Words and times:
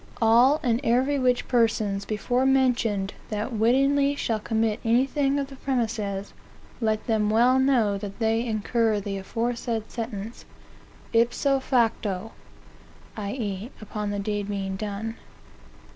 All 0.19 0.59
and 0.63 0.81
every 0.83 1.19
which 1.19 1.47
persons 1.47 2.05
before 2.05 2.43
mentioned, 2.43 3.13
that 3.29 3.53
wittingly 3.53 4.15
shall 4.15 4.39
commit 4.39 4.79
anything 4.83 5.37
of 5.37 5.45
the 5.45 5.57
premises, 5.57 6.33
let 6.81 7.05
them 7.05 7.29
well 7.29 7.59
know 7.59 7.99
that 7.99 8.17
they 8.17 8.43
incur 8.43 8.99
the 8.99 9.17
aforesaid 9.19 9.91
sentence, 9.91 10.43
ipso 11.13 11.59
facto, 11.59 12.31
(i. 13.15 13.29
e.. 13.33 13.71
upon 13.79 14.09
the 14.09 14.17
deed 14.17 14.47
being 14.49 14.75
done.) 14.75 15.17